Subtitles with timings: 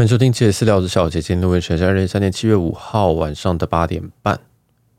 [0.00, 4.34] 欢迎收听《七月私聊》之小姐，今天录音时间是二零二三年七月五号晚上的八点半。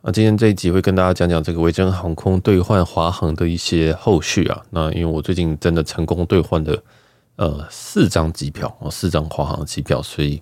[0.03, 4.61] 啊，今天这一集会跟大家讲讲这个维珍航空兑换华航的一些后续啊。
[4.69, 6.83] 那因为我最近真的成功兑换了
[7.37, 10.39] 呃四张机票哦，四张华航机票，所以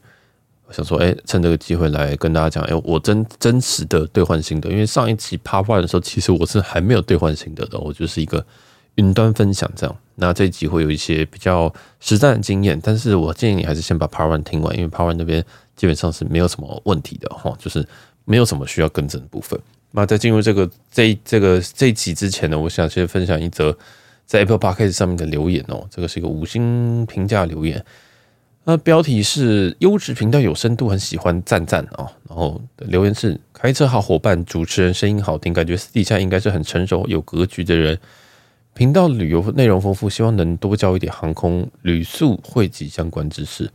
[0.66, 4.70] 我想说，哎，趁这个机会来跟大家讲，哎，我真真实的兑换心得。
[4.70, 8.46] 因为上一集 Part One 的时候，其实我是还没有兑换心得的，我就是一个
[8.95, 9.95] 云端分享这样。
[10.15, 15.43] 那这一集会有一些比较实战的经验，但是我建议你还是先把 Part One 听完，因为 Part One 那边
[15.75, 17.85] 基本上是没有什么问题的哈，就是。
[18.25, 19.59] 没有什么需要更正的部分。
[19.89, 23.75] 那在进入这个这这个这一集之前呢，我想先分享一则
[24.27, 25.88] 在 Apple Podcast 上面的留言哦。
[25.89, 27.83] 这个是一个五星评价留言，
[28.66, 32.08] 那标题是“优质频道有深度，很喜欢赞赞哦”。
[32.30, 37.97] 然后留言是“开车好伙伴，主持人声音好听，感觉私底下应该是很成熟有格局的人。
[38.73, 43.70] 频道旅游内容丰富，希望能多教一点航空旅宿汇集相关知识。”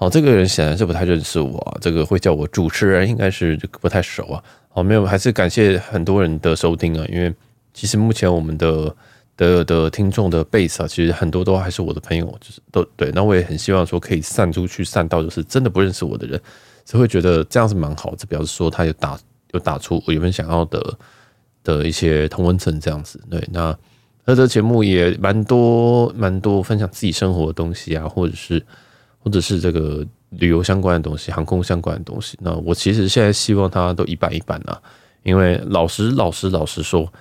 [0.00, 4.44] 好，这个人显然是不太认识我啊，这个会叫我主持人，应该是不太熟啊。
[4.68, 7.34] 好，没有，还是感谢很多人的收听啊，因为
[7.74, 8.94] 其实目前我们的
[9.36, 13.10] 的的听众的 base 啊，其实很多都还是我的朋友，就是都对。
[13.12, 16.40] 那我也很希望说可以散出去，散到就是真的不认识我的人，
[16.84, 19.18] 只会觉得这样是蛮好，这表示说他有打
[19.50, 20.98] 有打出我原本想要的
[21.64, 23.20] 的一些同温层这样子。
[23.28, 23.76] 对，那
[24.28, 28.64] 他的节目也蛮多蛮多分享自己生活的东西啊，或者是。
[29.20, 34.80] 或者是这个旅游相关的东西、航空相关的东西，那我其实现在希望它都一半一半啊，
[35.24, 37.12] 因为老实、老实、老实说，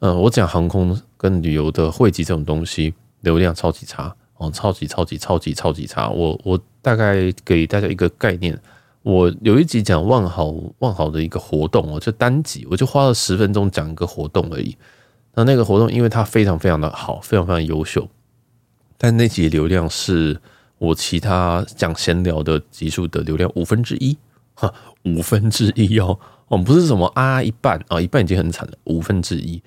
[0.00, 6.10] 嗯，我讲航空跟旅游的汇集这种东西，流量超级差哦，超级、超级、超级、超级差。
[6.10, 8.60] 我我大概给大家一个概念，
[9.02, 14.76] 我有一集讲万豪万豪的一个活动，我就单集我就花了十分钟讲一个活动而已。
[15.36, 18.08] 那那个活动，因为它非常非常的好，非常非常优秀，
[18.98, 20.40] 但那集流量是。
[20.78, 24.14] 我其他讲闲聊的集数的流量五分之一，
[24.52, 24.70] 哈，
[25.04, 29.62] 五分之一哦，哦，不是什么啊一半啊，一半已经很惨了，五分之一，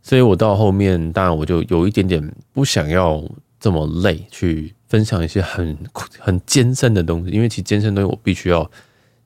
[0.00, 3.22] 所以我到后面当然我就有一点点不想要
[3.60, 5.76] 这么累去分享一些很
[6.18, 8.70] 很艰深的东西，因为其实艰深的东西我必须要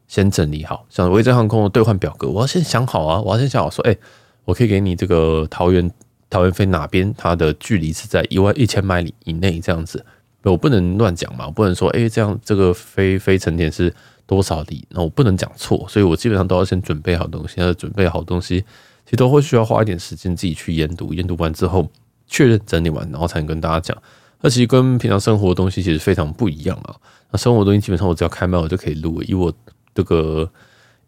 [0.08, 3.96] 先整理好，像维珍航空的兑换表格，我要先想好啊，我要先想好说，哎，
[4.48, 5.90] 我可以给你这个桃园
[6.30, 10.02] 桃园飞哪边，它的距离是在一万一千迈里以内这样子。
[10.42, 13.94] 我不能乱讲嘛，我不能说哎、这样这个飞飞成田是
[14.24, 14.82] 多少里？
[14.88, 17.60] 那我不能讲错，所以我基本上都要先准备好东西。
[17.60, 18.60] 要准备好东西，
[19.04, 21.86] 其实都会需要花一点时间自己去研读，研读完之后
[22.26, 24.02] 确认整理完，然后才能跟大家讲。
[24.40, 26.96] 那其实跟平常生活的东西其实非常不一样啊。
[27.30, 29.52] 那生活东西基本上我只要开麦我就可以录，以我
[29.94, 30.50] 这个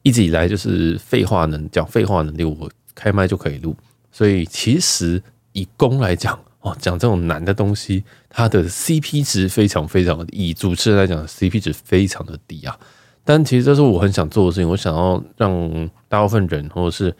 [0.02, 3.76] 一直以来就是废话能讲废话能力，我开麦就可以录。
[4.12, 6.38] 所以其实以公来讲。
[6.62, 12.78] 哦，讲这种难的东西，它的 CP 值非常非常的，以主持人来讲，CP 值非常的低啊。
[13.24, 17.16] 但其实这是我很想做的事情，我想要让大部分人，或者是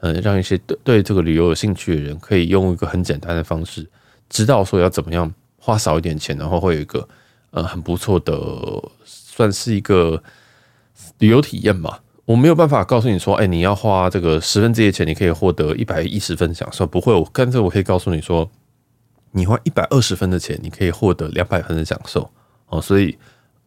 [0.00, 3.88] 嗯，让一些对对这个旅游有兴趣的人，可以用一个很简单的方式，
[4.28, 7.08] 知道说要怎么样花少一点钱，然后会有一个
[7.52, 8.34] 呃很不错的，
[9.04, 10.20] 算是一个
[11.18, 12.02] 旅游体验吧。
[12.30, 17.12] 我没有办法告诉你说，哎，你要花这个十分之一的钱，你可以获得一百一十分享受，不会。
[17.12, 18.48] 我干脆我可以告诉你说。
[19.32, 22.28] 你花一百二十分的钱，你可以获得两百分的享受
[22.66, 23.16] 哦，所以，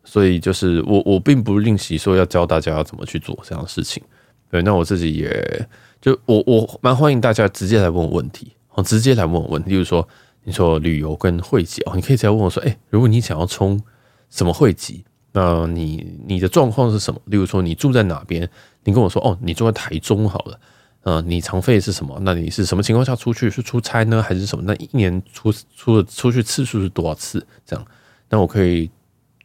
[0.04, 4.04] 所以就是我我并不吝惜说要教大家要怎么去做这样的事情。
[4.52, 5.68] 对，那我自己也
[6.02, 10.06] 就我我蛮欢迎大家直接来问我问题哦，直接来问我问题，例如说
[10.44, 13.82] 你说旅游跟汇集哦，你可以直接问我说，哎，如果你想要充
[14.30, 17.20] 什么汇集，那你你的状况是什么？
[17.26, 18.48] 例如说你住在哪边？
[18.84, 20.60] 你跟我说哦，你住在台中好了。
[21.02, 22.18] 呃，你常费是什么？
[22.22, 23.50] 那你是什么情况下出去？
[23.50, 24.64] 是出差呢，还是什么？
[24.66, 27.46] 那一年出出的出去次数是多少次？
[27.66, 27.86] 这样，
[28.30, 28.90] 那我可以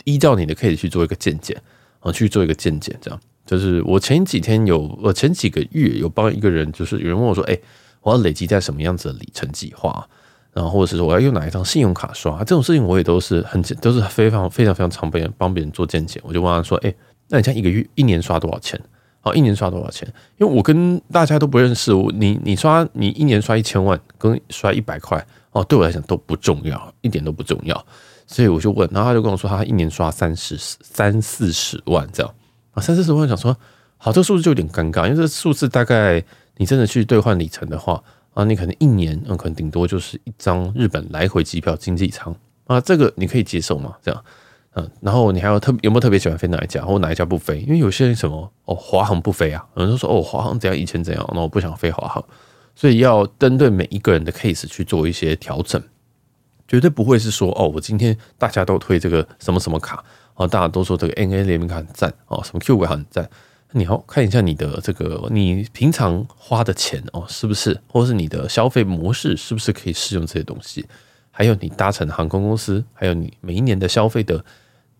[0.05, 1.61] 依照你的 case 去做一个见解
[1.99, 2.97] 啊，去做一个见解。
[3.01, 7.59] 这样，就是我前几天有，我前几个月有帮一个人，就是有人问我说，哎，
[8.03, 10.09] 我要累积在什么样子的里程计划？
[10.53, 12.39] 然后或者是说我要用哪一张信用卡刷？
[12.39, 16.21] 这种事情我也都是很都是非常非常非常常被帮别人做见解。
[16.25, 16.95] 我就问他说，哎，
[17.29, 18.81] 那你像一个月一年刷多少钱？
[19.21, 20.07] 好，一年刷多少钱？
[20.39, 27.85] 因为我跟大家都不认识，我你你刷你一年刷一千万，跟刷一百块哦，对我来讲都不重要，一点都不重要。
[28.27, 32.35] 所以我就问，然后他就跟我说，他一年刷三十三四十万这样
[32.73, 33.57] 啊，三四十万，想说
[33.97, 36.23] 好，这个数字就有点尴尬，因为这数字大概
[36.59, 38.03] 你真的去兑换里程的话
[38.35, 42.35] 啊，你可能一年嗯，可能顶多就是一张日本来回机票经济舱
[42.67, 43.97] 啊，这个你可以接受吗？
[44.03, 44.25] 这样。
[44.75, 47.61] 嗯，然后你还有特有没有特别喜欢飞哪一家，或哪一家不飞？
[47.61, 52.23] 因为有些人什么哦，华航不飞啊，有人说哦，华航怎样以前怎样，那我不想飞华航，
[52.77, 55.83] 所以要针对每一个人的 case 去做一些调整，
[56.69, 60.05] 绝对不会是说哦，我今天大家都推这个什么什么卡
[60.35, 63.29] 啊，大家都说这个 NA 联名卡很赞哦，什么 Q 卡很赞。
[63.73, 70.87] 你要看一下你的这个你平常花的钱哦，是不是，或者是你的消费模式是不是可以适用这些东西？
[71.31, 74.43] 还有你搭乘航空公司，还有你每一年的消费的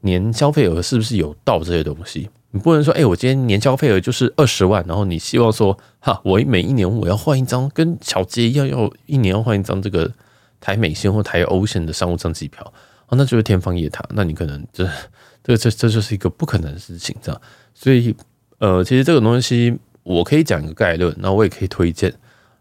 [0.03, 2.29] 年消费额是不是有到这些东西？
[2.51, 10.13] 你不能说，哎，我今天年消费额就是二十万，然后你希望说，哈，我每一年我要换一张跟小杰一样，要一年要换一张这个
[10.61, 12.63] 台美线或台欧线的商务舱机票，
[13.09, 14.07] 哦，那就是天方夜谭。
[14.11, 14.87] 那你可能这
[15.43, 17.41] 这这这就是一个不可能的事情，这样，
[17.73, 18.15] 所以。
[18.59, 22.13] 呃，其实这个东西我可以讲一个概论，那我也可以推荐，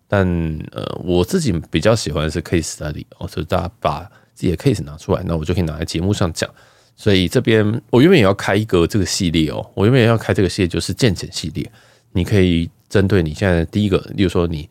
[0.07, 0.27] 但
[0.71, 4.03] 呃，我自己比较喜欢是 case study 哦，就是大家把
[4.33, 6.49] 自己的 case 拿出来，那我就可以拿在节目上讲。
[6.95, 11.69] 所以这边我原本也要开一个这个系列哦，我原本也要开这个系列，就是健检系列。
[12.13, 14.67] 你可以针对你现在第一个，例如说你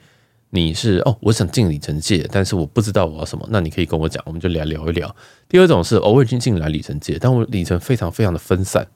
[0.51, 5.15] 你是哦，我想进里程界，但是我不知道我要什么，那你可以跟我讲，我们就来聊一聊。
[5.49, 8.87] 第二种是偶尔进进来里程界，但我里程非常非常的分散。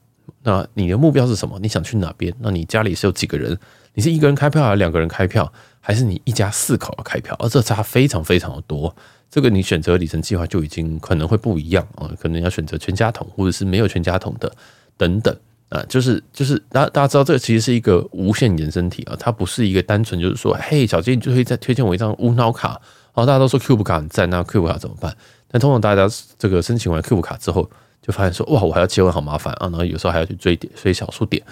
[0.43, 1.58] 那你的目标是什么？
[1.61, 2.34] 你想去哪边？
[2.40, 3.58] 那你家里是有几个人？
[3.94, 5.52] 你是一个人开票还是两个人开票？
[5.81, 7.34] 还是你一家四口要开票？
[7.38, 8.94] 而这差非常非常的多。
[9.31, 14.52] 这个你选择里程计划就已经可能会不一样啊，可能要选择全家桶，或者是没有全家桶的
[14.96, 15.34] 等等
[15.69, 15.82] 啊。
[15.88, 22.81] 就是就是，大大家知道，这个其实是一个无限延伸体啊，它不是一个单纯就是说，嘿，小杰，你就可以再推荐我一张无脑卡。
[23.12, 25.17] 然后大家都说 Cube 卡很赞，那 Cube 卡怎么办？
[25.49, 26.08] 但通常大家
[26.38, 27.69] 这个申请完 Cube 卡之后，
[28.02, 29.69] 就发现说哇，我还要切换，好麻烦啊！
[29.69, 31.43] 然后有时候还要去追点，追小数点。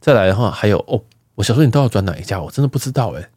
[0.00, 1.02] 再来的话，还有哦，
[1.34, 2.40] 我小数点都要转哪一家？
[2.40, 3.28] 我真的不知道诶。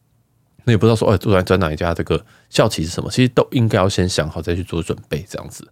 [0.63, 1.93] 那也不知道说，哎，转转哪一家？
[1.93, 3.09] 这个效期是什么？
[3.09, 5.67] 其实都应该要先想好，再去做准备，这样子。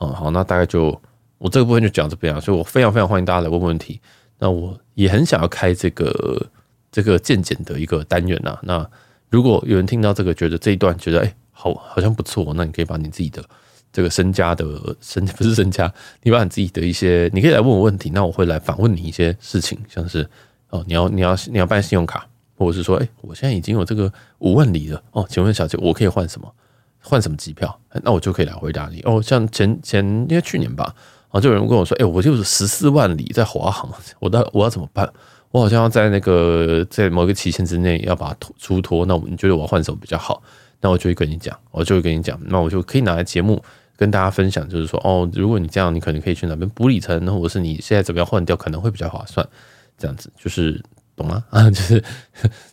[0.00, 0.98] 嗯，好，那大概就
[1.38, 2.40] 我这个部分就讲这边啊。
[2.40, 4.00] 所以我非常非常欢迎大家来问问题。
[4.38, 6.46] 那我也很想要开这个
[6.92, 8.56] 这个健检的一个单元呐。
[8.62, 8.88] 那
[9.28, 13.44] 如果有人听到这个，觉得这一段觉得哎，好好像不错，那你可以把你自己的。
[13.92, 15.92] 这个身家的身不是身家，
[16.22, 20.28] 你把你自己的一些，你可以来问我问题，那我会来反问你一些事情，像是
[20.70, 22.26] 哦，你要你要你要办信用卡，
[22.56, 26.52] 或者是说，哎，我现在已经有这个五万里了，哦，请问小姐，我可以换什么？
[27.00, 27.80] 换什么机票？
[28.02, 29.00] 那我就可以来回答你。
[29.02, 30.94] 哦，像前前因为去年吧，
[31.30, 33.90] 哦，就有人跟我说，哎，我就是十四万里在华航，
[34.20, 35.10] 我到我要怎么办？
[35.50, 40.42] 我好像要在那个在某一个期限之内要把它出脱，那我你觉得我要换什么比较好？
[40.80, 43.62] 那我就会跟你讲，我就会跟你讲，那我就可以拿来节目。
[43.96, 49.44] 跟大家分享，就是说哦，如果你这样，你可能可以去哪边补里程，或者是你现在怎么样换掉，可能会比较划算。
[49.98, 50.80] 这样子就是
[51.16, 51.42] 懂吗？
[51.50, 52.04] 啊，就是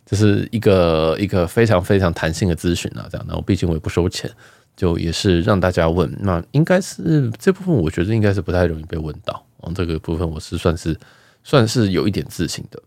[0.04, 3.26] 这是一个一个非常非常弹性的咨询啊，这样。
[3.26, 4.30] 然后毕竟我也不收钱，
[4.76, 6.08] 就也是让大家问。
[6.20, 9.44] 那应该是这部分，我觉得应该是不太容易被问到。
[9.62, 10.96] 哦，这个部分我是算是
[11.42, 12.80] 算是有一点自信的。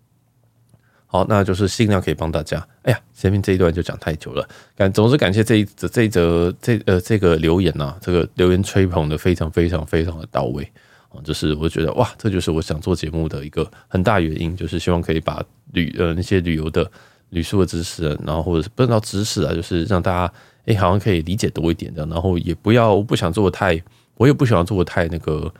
[1.11, 2.63] 好，那就是尽量可以帮大家。
[2.83, 10.63] 哎呀，前面这一段就讲太久了，感总是感谢这一则这一则这呃这个留言呐、啊，这个留言吹捧的非常非常非常的到位
[11.09, 16.89] 啊，就是我觉得哇，这就是我想做节目的一个很大原因，就是希望可以把旅呃那些旅游的
[17.29, 20.31] 旅宿的知识，然后或者是不知道知识啊，就是让大家
[20.67, 23.81] 哎好像可以理解多一点的，然后也不要不想做的太，
[24.13, 25.51] 我也不喜欢做的太那个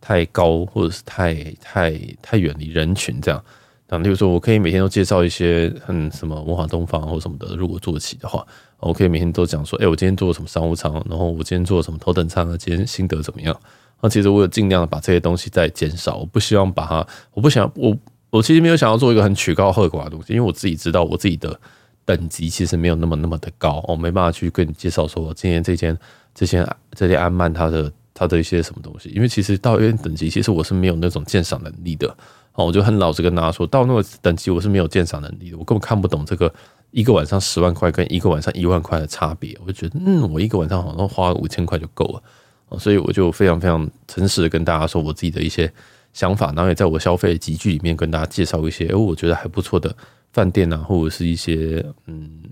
[0.00, 1.32] 太高，或者是太
[1.62, 3.40] 太太远离人群这样。
[3.88, 8.44] 那例如说，我可以每天都介绍一些很什么文化东方或什么的，如果做起的话，
[8.80, 13.56] 我可以每天都讲说，哎，我今天做了什么商务舱，然后我今天做了什么头等舱啊，今天心得怎么样？
[14.00, 17.96] 那其实我有尽量的把这些东西再减少，我不希望把它，我不想我
[18.30, 21.58] 我其实没有想要做一个很曲高和寡的东西，因为我自己知道我自己的
[22.04, 25.96] 等级其实没有那么那么的高，我没办法去跟你介绍说今天这间
[26.34, 32.14] 这间这间安曼它的它的一些什么东西，因为其实到一定等级，其实我是没有那种鉴赏能力的。
[32.56, 36.52] 哦，我就很老实跟大家说，到那个等级我是没有鉴赏能力的，我根本看不懂这个
[36.90, 39.56] 一个晚上十万块跟一个晚上一万块的差别。
[39.60, 45.70] 我就觉得，嗯，我一个晚上好像花五千块就够了，所以我就非常非常诚实的跟大家说我自己的一些
[46.14, 49.94] 想法，然后也在我消费的集聚里面跟大家介绍一些，我觉得还不错的
[50.32, 52.42] 饭店啊，或者是一些嗯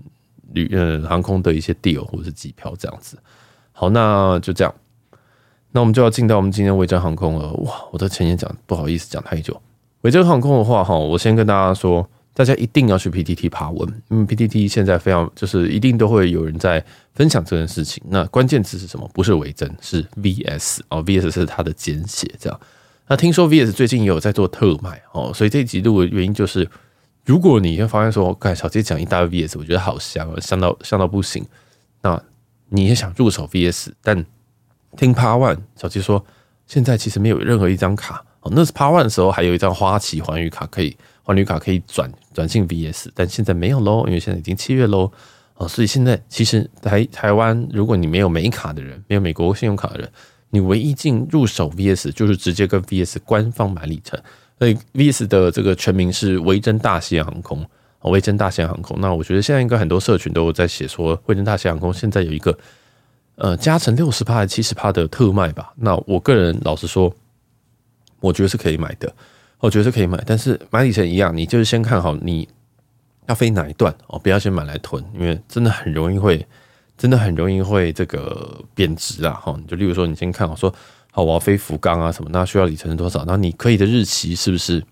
[0.53, 3.17] 旅呃航空的一些 deal 或者是机票这样子。
[3.71, 4.71] 好，那就这样，
[5.71, 7.51] 那我们就要进到我们今天维珍航空了。
[7.53, 9.59] 哇，我的前言讲不好意思讲太久。
[10.05, 16.85] 维珍航空的话，哈，我先跟大家说，大家一定要去 PTT 爬文，因为 PTT 现在非常就是一定都会有人在
[17.15, 18.03] 分享这件事情。
[18.07, 19.09] 那关键词是什么？
[19.15, 22.59] 不是维珍，是 VS 哦，VS 是它的简写，这样。
[23.07, 26.69] 那听说 VS 最近也有在做特卖哦，所以这一集录的原因就是，
[27.25, 31.43] 如果你会发现说，刚才小杰讲一大堆 VS，我觉得好香啊，香到香到不行。
[32.03, 32.21] 那
[32.69, 34.23] 你也想入手 VS，但
[34.95, 36.23] 听 Part One 小杰说，
[36.67, 38.23] 现在其实没有任何一张卡。
[38.51, 45.11] 那是 Part One 的时候，还有一张花旗环宇卡可以，环宇卡可以转转进 VS，但现在没有喽，因为现在已经七月喽。
[45.57, 50.11] 哦，所以现在其实台台湾，如果你没有美卡的人，没有美国信用卡的人，
[50.49, 54.19] 你唯一进入手 VS 就是直接跟 VS 官方买里程。
[54.59, 57.65] 所以 VS 的这个全名是维珍大西洋航空，
[58.01, 58.99] 维珍大西洋航空。
[58.99, 62.57] 那我觉得现在应该很多社群都在写说，维珍大西洋航空现在有一个
[63.35, 65.73] 呃加成六十趴还是七十趴的特卖吧。
[65.77, 67.13] 那我个人老实说，
[68.19, 69.13] 我觉得是可以买的，
[69.59, 70.21] 我觉得是可以买。
[70.25, 72.47] 但是买里程一样，你就是先看好你
[73.27, 76.45] 要飞哪一段哦，不要先买来囤，因为真的很容易会，
[76.97, 79.33] 真的很容易会这个贬值啊。
[79.33, 80.73] 哈，就例如说，你先看好说。
[81.11, 82.29] 好，我要飞福冈啊什么？
[82.33, 83.23] 那需要里程是多少？
[83.25, 84.83] 那你可以的日期是不是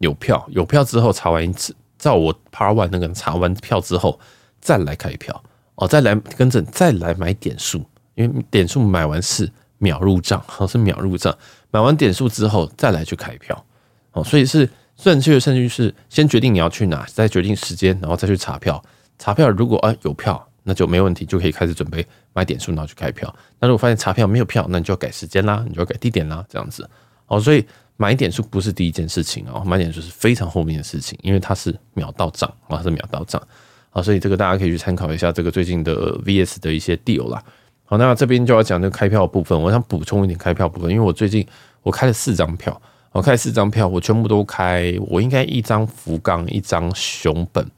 [0.00, 0.46] 有票？
[0.50, 4.20] 有票之后查完一次，照我 Part One 那个查完票之后
[4.60, 5.42] 再来开票
[5.76, 7.82] 哦，再来跟着再来买点数，
[8.14, 11.34] 因为点数买完是秒入账，好是秒入账。
[11.70, 13.64] 买完点数之后再来去开票
[14.12, 18.82] 哦，所以是正确的顺序是先决定你要去哪，再决定时间，然后再去查票。
[19.18, 20.46] 查票如果啊有票。
[20.62, 23.34] 那就没问题，就可以开始准备买点数，然后去开票。
[23.58, 26.88] 那如果发现查票没有票，那你就要改时间啦，你就要改地点啦，这样子。
[27.28, 27.64] 哦，所以
[27.96, 33.42] 买点数不是第一件事情哦，买点数是非常后面的事情，因为它是秒到账啊，是秒到账
[33.88, 37.42] 啊，所以这个大家可以去参考一下这个最近的 VS 的一些 deal 啦。
[37.90, 41.44] 好，那这边就要讲这个开票部分，我想补充一点开票部分，因为我最近
[41.82, 42.80] 我开了四张票，
[43.10, 47.68] 我开四张票，我全部都开，我应该一张福冈，一张熊本，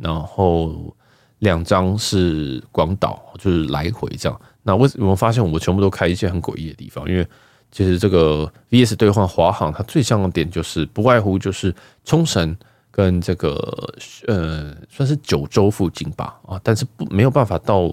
[0.00, 0.94] 然后。
[1.40, 4.40] 两张是广岛，就是来回这样。
[4.62, 7.08] 那为什么发现我全部都开一些很诡异的地方？
[7.08, 7.26] 因为
[7.72, 12.54] 其实这个 VS 兑换华航，它最像的点就是不外乎就是冲绳
[12.90, 13.56] 跟这个
[14.26, 17.90] 呃，算是九州附近吧啊，但是不没有办法到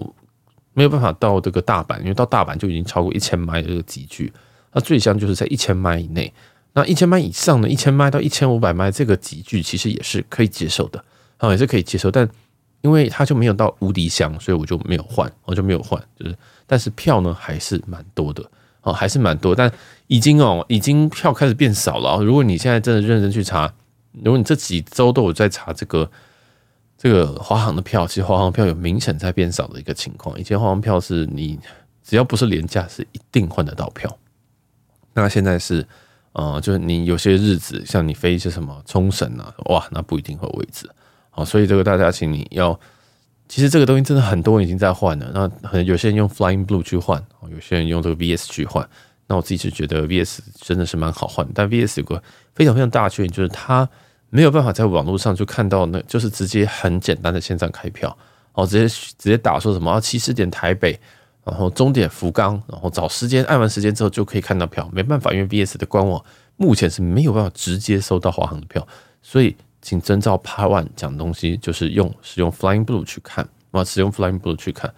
[0.78, 4.32] 没有办法到这个大阪，因为到大阪就已经超过一千迈的这个级距。
[4.72, 6.32] 那最香就是在一千迈以内，
[6.72, 11.04] 那一千迈以上呢，一千迈到一千五百迈这个级距其实也是可以接受的
[11.38, 12.28] 啊，也是可以接受，但。
[12.80, 16.00] 因为它就没有到无敌香，所以我就没有换，我就没有换。
[16.16, 18.40] 就是，但是票呢还是蛮多的
[18.82, 19.52] 哦，还是蛮多。
[19.52, 19.68] 但
[20.06, 22.22] 已经哦，已经票开始变少了。
[22.22, 23.68] 如果你现在真的认真去查，
[24.22, 26.08] 如果你这几周都有在查这个
[26.98, 30.38] 这个华航的票，其实华航票有明显在变少的一个情况。
[30.38, 31.56] 以前华航票是你
[32.02, 34.18] 只要不是廉价，是一定换得到票。
[35.14, 35.86] 那现在是，
[36.32, 40.90] 呃，就是你有些日子，像你飞一些什么冲绳啊，哇，那不一定会有位置。
[41.34, 42.78] 哦，所以这个大家，请你要，
[43.48, 45.30] 其实这个东西真的很多人已经在换了。
[45.32, 48.88] 那可能有些人用 Flying Blue 去换，有些人用这个 VS 去换。
[49.28, 52.20] 那我自己是觉得 VS 真的是蛮好换，但 VS 有个
[52.54, 53.88] 非常非常大的缺点，就是它
[54.30, 58.16] 没有办法在网络上就看到，那就是直接很简单的线上开票，
[58.52, 60.98] 哦，直接直接打说什么起始点台北，
[61.44, 64.88] 然后终点福冈，然后找时间按完时间之后就可以看到票。
[64.92, 66.24] 没办法，因为 VS 的官网
[66.56, 68.86] 目前是没有办法直接收到华航的票，
[69.22, 69.56] 所以。
[69.80, 74.92] 请遵照 Part One 讲东西，就是用使用 Flying Blue 去看，啊，使用 Flying Blue 去看。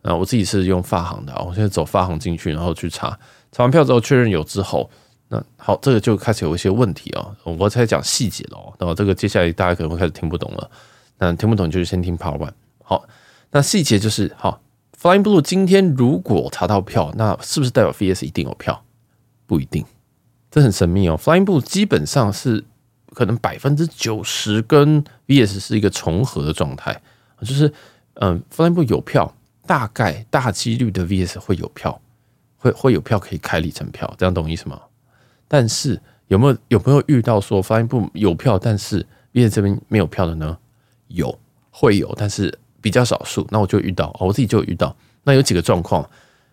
[0.00, 3.10] 啊，我自己是用发航的，我现在走发航进去，然后去查，
[3.52, 4.90] 查完票之后确认有之后，
[5.32, 8.74] 那好，这个就开始有一些问题啊，我才讲细节了哦。
[8.78, 10.70] 然后这个接下来大家可能会开始听不懂了，
[11.18, 12.52] 那听不懂就是先听 Part One。
[12.84, 13.04] 好，
[13.50, 14.60] 那细节就是好
[15.00, 18.84] ，Flying Blue 今天如果查到票，那是不是代表 VS 一定有票？
[19.46, 19.84] 不一定，
[20.50, 21.18] 这很神秘哦。
[21.18, 22.64] Flying Blue 基本上是。
[23.14, 26.98] 可能百分之九十跟 VS 是一个重合的状态，
[27.42, 27.70] 就是
[28.14, 29.34] 嗯，Flying Blue 有票，
[29.66, 32.00] 大概大几率的 VS 会有票，
[32.56, 34.80] 会会有票可以开里程票，这样懂意思吗？
[35.52, 40.56] 但是有没有有没有遇到说 Flying Blue 有票，但是 VS 这边没有票的呢？
[41.08, 41.38] 有，
[41.70, 43.46] 会有，但是比较少数。
[43.50, 44.96] 那我就遇到，我自己就遇到。
[45.24, 46.08] 那有几个状况，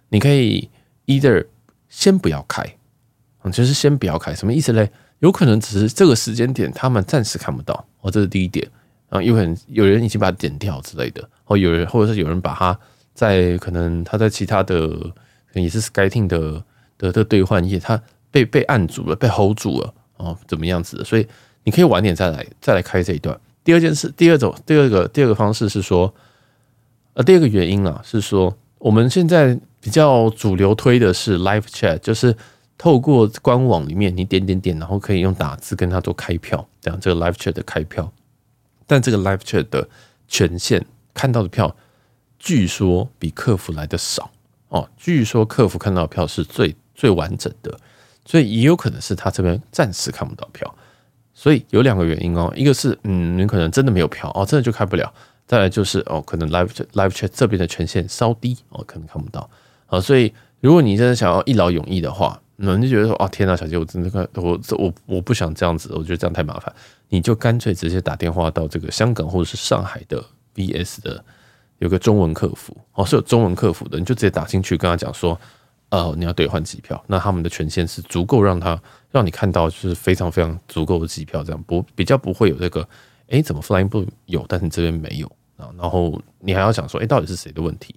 [0.10, 0.70] 你可以
[1.06, 1.48] either
[1.88, 2.62] 先不要开，
[3.44, 4.92] 嗯，就是先不要开，什么意思嘞？
[5.20, 8.70] 有可能只是这个时间点，他们暂时看不到哦，这是第一点
[9.08, 9.24] 啊。
[9.24, 12.78] 有可能有人已经把它点掉之类的，哦有人，或者是有人把它
[13.14, 15.10] 在可能他在其他的
[15.54, 16.62] 也是 SkyTeam 的
[16.98, 21.04] 的的兑换页，他被被按住了，被 hold 住了哦，怎么样子的？
[21.04, 21.28] 所以
[21.64, 23.40] 你可以晚点再来再来开这一段。
[23.64, 26.14] 第二件事，第二种，第二个第二个方式是说，
[27.14, 32.36] 呃，第二个原因啊是说，我们现在比较主流推的是 Live Chat，就是。
[32.82, 38.10] 透过官网里面，你点点点，然后可以用打字跟他做开票，这样这个 live chat 的开票。
[38.88, 39.86] 但这个 live chat 的
[40.30, 41.76] 权限看到的票，
[42.38, 44.32] 据说比客服来的少
[44.70, 44.90] 哦。
[44.96, 47.78] 据说客服看到的票是最最完整的，
[48.30, 50.72] 所以也有可能是他这边暂时看不到票。
[51.34, 55.12] 所以有两个原因哦，一个是嗯，你可能真的没有票哦，真的就开不了。
[55.48, 59.50] 再来就是哦，可能 live live chat 这边的权限稍低哦，可能看不到
[59.88, 60.00] 啊。
[60.00, 66.72] 所以如果你真的想要一劳永逸的话，那你就觉得说啊，天呐，小杰，我真的看我我我不想这样子，我觉得这样太麻烦。
[67.08, 71.24] 你就干脆直接打电话到这个香港或者是上海的 VS 的
[71.80, 75.40] 有个中文客服哦，是有中文客服的，你就直接打进去跟他讲说，
[75.90, 78.80] 呃，你要兑换机票，那他们的权限是足够让他
[79.10, 82.88] 让你看到，就是非常非常足够的机票，这样不比较不会有这个，
[83.30, 85.26] 哎、怎么 Flying Blue 有，但是这边没有
[85.58, 85.70] 啊？
[85.80, 87.96] 然后你还要想说，哎、到底是谁的问题？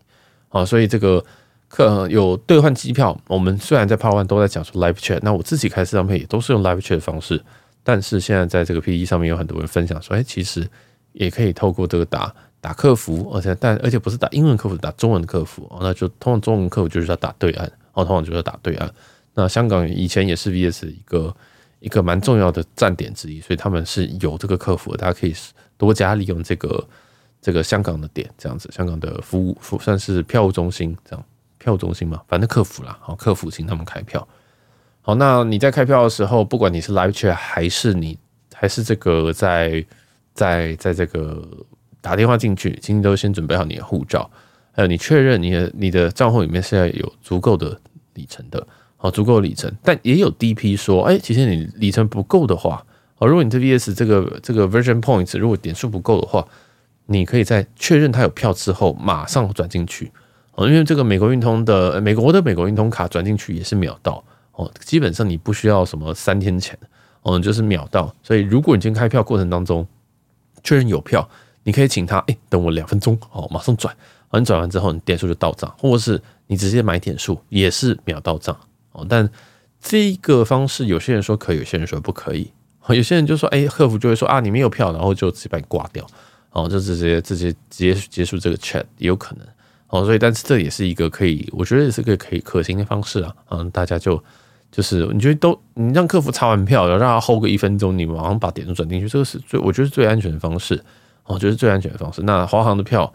[0.48, 1.22] 啊，所以这个
[1.68, 7.44] 客有兑换机票，我们虽然在 Part One 都在讲说 Live Chat，那我自己开视障配也都是用 Live Chat 的方式，
[7.82, 10.66] 但是现在在这个 PTT 上面有很多人分享说，哎、其实
[11.12, 12.34] 也可以透过这个打。
[12.62, 18.92] 打客服，而且但而且不是打英文客服，打中文客服，那就通过中文客服就是要打对岸哦，通常就是打对岸。
[19.34, 21.34] 那香港以前也是 VS 一个
[21.80, 25.34] 一个蛮重要的站点之一，所以他们是有这个客服的，大家可以
[25.76, 26.88] 多加利用这个
[27.40, 31.24] 这个香港的点，这样子，香港的服务服算是票务中心这样，
[31.58, 34.26] 票务中心嘛，反正客服啦，好，客服请他们开票。
[35.00, 38.18] 好，那你在开票的时候，不管你是 Live Chat 还是你
[38.54, 39.84] 还是这个在
[40.34, 41.48] 在在这个。
[42.02, 44.28] 打电话进去，请你都先准备好你的护照，
[44.74, 47.78] 还有你确认你的你的账户里面是要有足够的
[48.14, 49.70] 里程的，好，足够里程。
[49.82, 52.84] 但也有 DP 说，哎，其实你里程不够的话，
[53.18, 56.46] 哦，如果你这 VS 这个这个 Version Points 如果点数不够的话，
[57.06, 60.10] 你可以在确认他有票之后马上转进去，
[60.54, 66.78] 哦，因为这个美国运通的美国的美国运通卡转进去也是秒到，哦，基本上你不需要什么三天前，
[67.22, 68.14] 哦，就是秒到。
[68.22, 69.86] 所以如果你今天开票过程当中
[70.64, 71.28] 确认有票。
[71.64, 73.94] 你可以请他，哎、等我两分钟，哦，马上转。
[74.40, 78.56] 你转完之后，你点数就到账，或者是你直接买点数，也是秒到账。
[78.92, 79.28] 哦，但
[79.80, 82.50] 这个方式，有些人说可以，有些人说不可以。
[82.88, 86.04] 有些人就说，哎、客服就会说啊，你没有票，然后就直接把你挂掉，
[86.50, 89.46] 哦，就直接直接直接结束这个 chat 也有可能。
[89.88, 93.34] 哦，所以，但是这也是一个可以，我觉得也是个可以可行的方式啊。
[93.50, 94.22] 嗯，大家就
[94.70, 100.82] 就是你觉得都，你让客服查完票，然后让他 hold 个一分钟，你马上把点数转进去，这个是最，我觉得是最安全的方式。
[101.24, 102.20] 哦，就是最安全的方式。
[102.22, 103.12] 那华航的票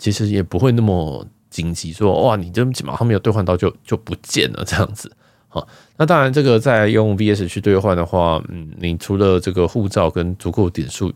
[0.00, 5.12] 其实也不会那么紧急，说哇，你这马上没有兑换到就就不见了这样子。
[5.46, 11.12] 好，那当然这个在用 VS 去兑换的话，嗯，你除了这个护照跟足够点数，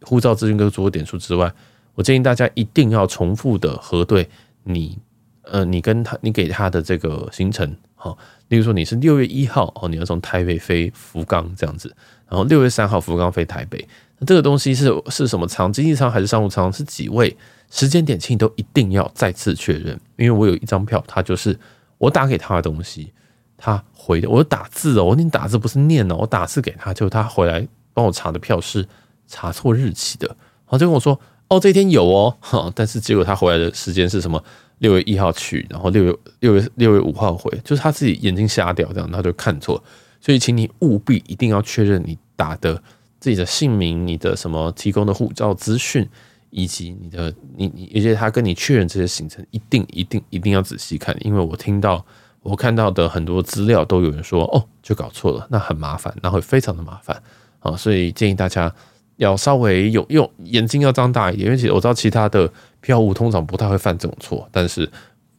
[0.00, 1.52] 护照资讯跟足够点数之外，
[1.94, 4.26] 我建议大家一定要重复的核对
[4.62, 4.96] 你，
[5.42, 7.76] 呃，你跟他你给他的这个行程。
[7.96, 8.16] 好，
[8.48, 11.94] 例如说你是六月一号哦，你要从台北飞福冈这样子，
[12.28, 13.86] 然后六月三号福冈飞台北。
[14.24, 15.72] 这个东西是是什么舱？
[15.72, 16.72] 经济舱还是商务舱？
[16.72, 17.36] 是几位？
[17.74, 19.98] 时间点，请你都一定要再次确认。
[20.16, 21.58] 因为我有一张票，他就是
[21.96, 23.10] 我打给他的东西，
[23.56, 28.86] 他回的，我打字哦，我念打字不是念哦，我打字给他，就他回来帮我查的票是
[29.26, 34.44] 查错日期的，然后就跟我说哦，这一天有哦，哈， 但是结果他回来的时间是什么？
[34.80, 39.82] 六月一号去，然后六月六月六月五号回，就是他自己眼睛瞎掉这样，他就看错。
[40.20, 42.82] 所以，请你务必一定要确认你打的。
[43.20, 46.08] 自己的姓名、你的什么提供的护照资讯，
[46.52, 52.04] 以及你的你你，而且他跟你确认这些行程，一定一定一定要仔细看，因为我听到
[52.42, 57.20] 我看到的很多资料都有人说哦，就搞错了，那很麻烦，那会非常的麻烦
[57.60, 58.70] 啊，所以建议大家
[59.16, 64.86] 要稍微有用眼睛要张大一点，因为其实我知道其他的票务通常不太会犯这种错，但是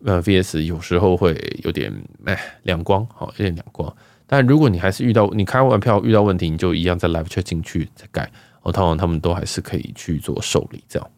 [0.03, 1.93] 呃 VS 有时候会有点
[2.25, 3.95] 哎两光，好有点两光。
[4.25, 8.31] 但如果你还是遇到你开完票遇到问题，你就一样在 live chat 进去再改，
[8.63, 11.09] 哦，通常他们都还是可以去做受理这样。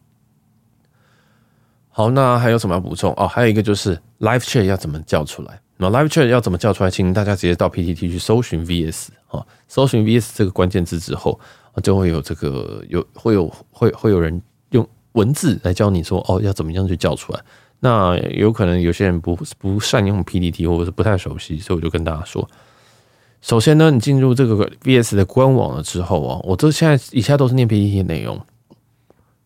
[1.89, 3.25] 好，那还有什么要补充哦？
[3.25, 5.61] 还有一个就是 live chat 要怎么叫出来？
[5.77, 6.91] 那 live chat 要怎么叫出来？
[6.91, 11.39] 请大家直接到 PTT 去搜寻 VS 啊，搜寻 VS 这个关键字之后，
[11.81, 17.39] 就会有这个有会有会会有人用文字来教你说哦，要怎么样去叫出来。
[17.79, 22.49] 那有可能有些人不不善用 PTT 或者是不太熟悉，所以我就跟大家说。
[23.45, 28.41] 首先呢，你进入这个 VS 的官网了之后哦，我这现在以下都是念 PPT 内容。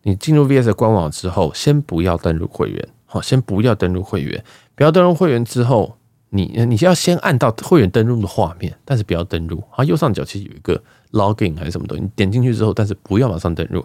[0.03, 4.41] 你进入 VS 的官网之后，先不要登录会员，好，先不要登录会员，
[4.73, 5.97] 不要登录会员之后，
[6.29, 9.61] 你你要先按到会员登录的画面，但是不要登录。
[9.71, 10.81] 啊，右上角其实有一个
[11.11, 13.83] login 还是什么东西，你点进去之后，但是不要马上登录。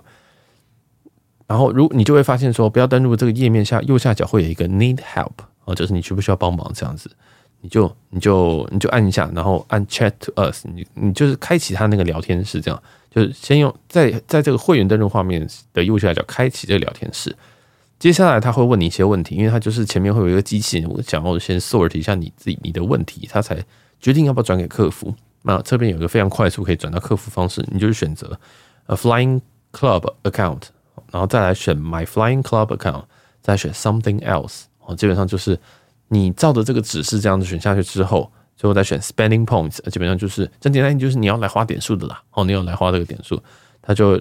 [1.48, 5.32] 然后如你就会发现说，不要登录这个页面下右下角会有一个 need help
[5.64, 7.10] 啊，就是你需不需要帮忙这样子。
[7.64, 17.34] 你就你就你就按一下，然后按 Chat to us，你你就是开启他那个聊天室，这样就是先用在在这个会员登录画面的右下角开启这个聊天室。
[17.98, 23.56] 接下来他会问你一些问题，因为他就是前面会有一个机器人，我想要先 sort 一下你自己你的问题，他才
[23.98, 25.14] 决定要不要转给客服。
[25.40, 28.38] 那这边有一个非常快速可以转到客服方式，你就是选择
[28.88, 29.40] a Flying
[29.72, 30.64] Club account，
[31.10, 33.04] 然后再来选 My Flying Club account，
[33.40, 35.58] 再选 Something else，哦，基本上就是。
[36.14, 42.22] 你照着这个指示这样子选下去之后，最后再选 spending points，基本上就是真简单，就是你要来花点数的啦。
[42.30, 43.42] 哦，你要来花这个点数，
[43.82, 44.20] 他就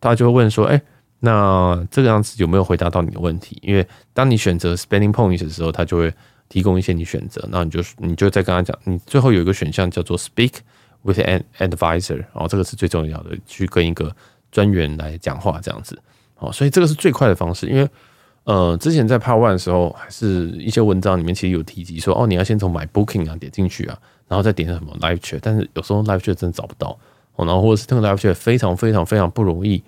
[0.00, 0.80] 他就会问说，哎，
[1.18, 3.58] 那这个样子有没有回答到你的问题？
[3.60, 6.14] 因为当你选择 spending points 的时候，他就会
[6.48, 10.54] 提供一些你选择，然后你就你就再跟他讲，你最后有一个选项叫做 Speak
[11.02, 14.14] with an advisor，然后这个是最重要的，去跟一个
[14.50, 15.98] 专员来讲话这样子。
[16.38, 17.88] 哦，所以这个是最快的方式，因为
[18.44, 26.98] 呃，之前在 Part One 的时候，还是一些文章里面其实有提及说，哦，你要先从 My Booking 啊点进去啊，然后再点什么 Live Chat，但是有时候 Live Chat 真的找不到，
[27.36, 29.82] 哦，然后或者是这个 Live Chat 非常非常非常不容易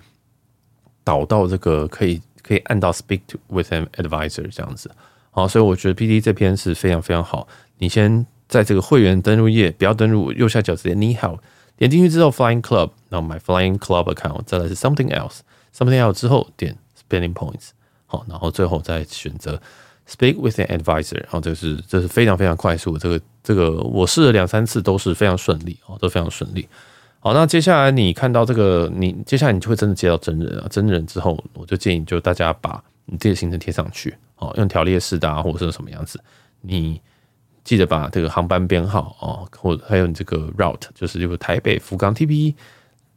[1.03, 4.89] 导到这个可以可以按到 Speak to with an advisor 这样子。
[5.31, 7.45] 好，所以我觉得 P D 这篇是非常非常好。
[7.79, 11.39] 你先在这个会员登录页，不要登录右下角直接 Need Help，
[11.75, 17.71] 点进去之后 Flying Club，然后 My Flying Club Account，再来是 Something Else，Something Else 之后点 Spending Points，
[18.29, 19.59] 然后最后再选择
[20.07, 22.97] Speak with an Advisor，然后这是这是非常非常快速。
[22.97, 26.67] 这个这个我试了两三次都是非常顺利哦，都非常顺利。
[27.19, 34.15] 好，那接下来你看到这个，你接下来你就会真的接到真人啊，真人之后，我就建议就大家把你自己的行程贴上去。
[34.37, 36.19] 哦，用条列式的啊，或者是什么样子？
[36.61, 37.01] 你
[37.63, 42.53] 记得把这个航班编号哦，或者还有你这个 route，就是这个台北福冈 TP，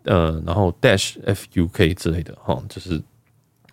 [0.04, 3.02] 呃，然后 dash FUK 之类的哈，就是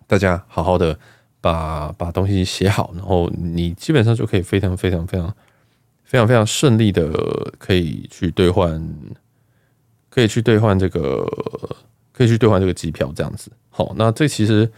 [0.06, 0.98] 大家好好的
[1.46, 5.32] 把把东西写好，然后你基本上就可以非常非常非常
[6.02, 7.08] 非常非常顺利的
[7.56, 8.82] 可以去兑换，
[10.10, 11.24] 可以去兑换这个，
[12.12, 13.52] 可以去兑换这个机票这样子。
[13.70, 14.68] 好，那这其实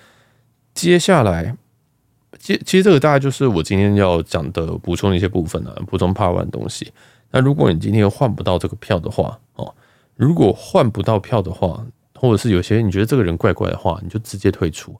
[0.75, 1.57] 接下来。
[2.39, 6.93] 其其实这个大概就是我今天要讲的补充的一些部分了，补充 Part One 东西。
[7.31, 9.75] 那如果你今天换不到这个票的话，哦，
[10.15, 14.95] 如果换不到票的话，或者是有些你觉得这个人怪怪的话，你就直接退出。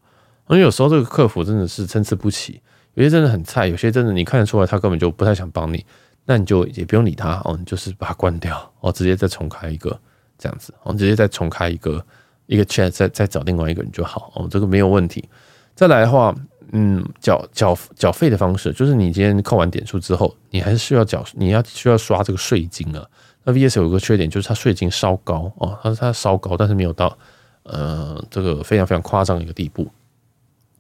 [0.51, 2.61] 因为有时候这个客服真的是参差不齐，
[2.95, 5.85] 有些真的很菜，有些真的你看得出来他根本就不太想帮你，
[6.25, 9.99] 那你就也不用理他哦，你就是把它关掉哦，直接再重开一个
[10.39, 12.05] 这样子，哦，直接再重开一个
[12.47, 15.29] 一个 chat，再再找另外一个人就好哦，这个没有问题。
[15.75, 16.35] 再来的话。
[16.73, 23.03] 嗯，缴缴缴费的方式就是你今天扣完点数之后，你还是需要缴，你要需要刷这个税金啊。
[23.45, 27.17] 那 VS 有个缺点，就是它税金稍高哦，它它稍高，但是没有到
[27.63, 29.89] 呃这个非常非常夸张的一个地步。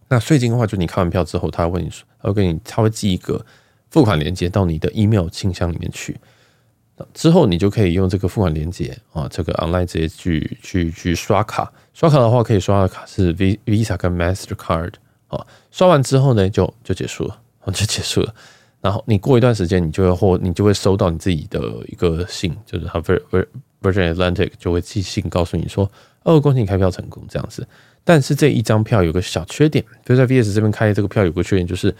[0.08, 3.44] 那税金的话，就你开完票之后，他会问你说，他会给你，他会寄一个
[3.90, 6.18] 付款链接到你的 email 信箱里面去，
[7.12, 11.72] 之后你就可以用这个付款链接啊，这个 online 直接去去去刷卡。
[11.92, 14.94] 刷卡的话，可以刷的卡是 V Visa 跟 Mastercard。
[15.28, 18.34] 啊，刷完之后呢，就就结束了，就结束了。
[18.80, 25.90] 然后你过一段时间，你就会或你就会收到你自己的一个信，就是他 Virgin Atlantic 就会寄信告诉你说，
[26.22, 27.68] 哦，恭喜你开票成功这样子。
[28.08, 31.94] 但是这一张票有个小缺点，就在 VS 这边开这个票有个缺点，就是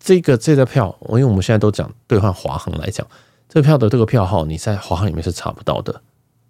[0.00, 3.06] 这个这张票，因为我们现在都讲兑换华航来讲，
[3.48, 6.02] 这票的这个票号你在华航里面是查不到的，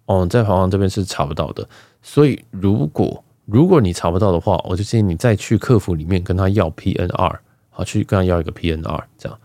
[0.07, 1.69] 哦，在华航这边是查不到的。
[2.01, 7.37] 所以如果如果你查不到的话，我就建议你再去客服里面跟他要 PNR，
[7.69, 9.39] 好，去跟他要一个 PNR，这样。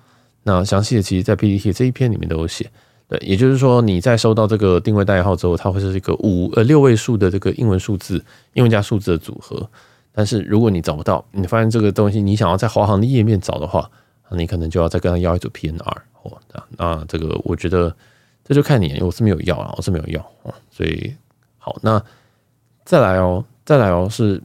[0.45, 2.71] 那详细的其实，在 PTT 这一篇里面都有写。
[3.09, 9.69] 对，也就是说，你在收到这个定位代号之后，它会是一个五呃六位数的这个英文数字，英文加数字的组合。
[10.13, 13.91] 但是如果你找不到，你发现这个东西你想要在华航的页面找的话，
[14.33, 15.97] 你可能就要再跟他要一组 PNR。
[16.23, 16.39] 哦，
[16.77, 17.95] 那这个我觉得
[18.45, 21.15] 这就看你，我是没有要啊，我是没有要啊，所以
[21.59, 22.03] 好，那
[22.85, 23.45] 再来哦。
[23.65, 24.43] 再来哦，是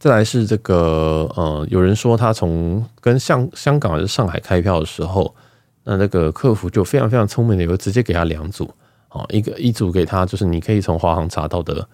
[0.00, 5.32] 再来是这个呃，有人说他从跟香香港还是上海开票的时候，
[5.88, 8.70] 那那个客服就非常非常聪明的，有直接给他两组
[9.08, 11.88] 啊，一个一组给他就是你可以从华航查到的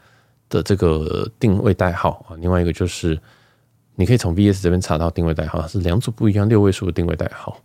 [0.49, 3.19] 的这个定位代号啊，另外一个就是
[3.95, 7.57] 你可以从 VS 这边查到定位代号，是两组不一样六位数的定位代号。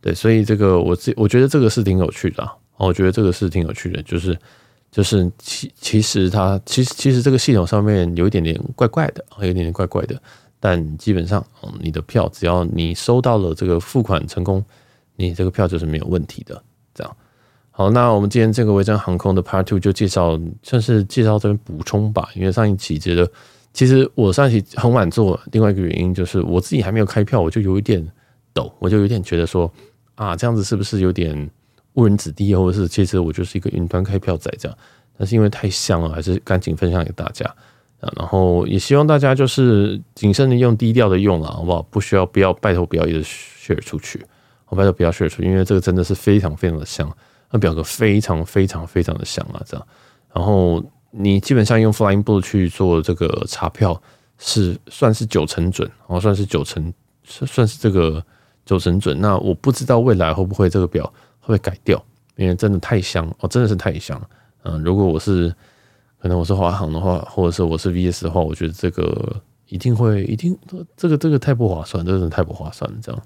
[0.00, 4.38] 对，所以这个我自我觉得这个是挺有趣的啊，我觉得这个是挺有趣的，就是。
[4.92, 10.20] 就是其其实它其实其实这个系统上面有一点点怪怪的，有一点点怪怪的，
[10.60, 14.62] 但基本上，嗯，你的票只要你收到了这个付款成功，
[15.16, 16.62] 你这个票就是没有问题的。
[16.94, 17.16] 这样，
[17.70, 22.28] 好，那我们今天这个维珍航空的 Part Two 就介绍，算是介绍这边补充吧。
[22.34, 23.30] 因为上一期觉得，
[23.72, 28.06] 其实我上一期很晚做，另外一个原因就是我自己还没有开票，我就有一点
[28.52, 29.72] 抖，我就有点觉得说
[30.14, 31.50] 啊，这样子是不是有点。
[31.96, 34.78] 误人子弟，或者是其实我就是一个云端开票仔这样，
[35.18, 37.44] 但是因为太香了，还是赶紧分享给大家
[38.00, 38.10] 啊。
[38.16, 41.82] 然后也希望大家就是谨慎的用，低调的用了，好不好？
[41.82, 44.24] 不需要，不要，拜托不要一直 share 出去，
[44.72, 47.14] 我拜托不要 share 出，因为这个真的是非常非常的香，
[47.50, 49.86] 那表格非常非常非常的香啊，这样。
[50.32, 54.00] 然后你基本上用 Flying Blue 去做这个查票，
[54.38, 56.90] 是算是九成准，哦，算是九成，
[57.22, 58.24] 算算是这个
[58.64, 59.20] 九成准。
[59.20, 61.12] 那我不知道未来会不会这个表。
[61.44, 62.00] 会改掉，
[62.36, 64.16] 因为真的太香哦，真的是太香。
[64.62, 65.52] 嗯，如果我是
[66.20, 70.56] 可能我是华航的话，或者是我是 VS 的话，我觉得这个一定会一定
[70.96, 72.96] 这个这个太不划算，真的太不划算了。
[73.02, 73.22] 这样，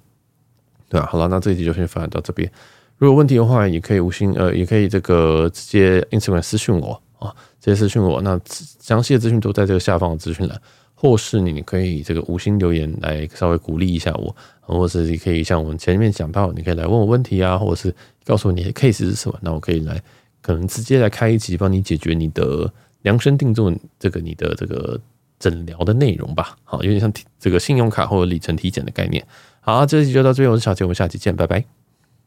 [0.88, 2.51] 对啊，好了，那这一集就先分享到这边。
[2.99, 8.22] 如果问题的话，也可以无心呃，也可以这个直接 Instagram 私讯我啊，直接私讯我。
[8.22, 8.40] 那
[8.81, 10.59] 详细的资讯都在这个下方的资讯栏，
[10.94, 17.94] 或是你可以这个五星留言来稍微鼓励一下我，或是你可以像我们前面讲到，你可以来问我问题啊，或者是
[18.25, 20.01] 告诉我你的 case 是什么，那我可以来
[20.40, 22.72] 可能直接来开一集帮你解决你的
[23.03, 24.99] 量身定做这个你的这个
[25.38, 26.57] 诊疗的内容吧。
[26.64, 29.22] 好，有点像这个信用卡或者里程体检的概念。
[29.68, 31.64] 好，这期就到这边，我是小杰，我们下期见，拜拜。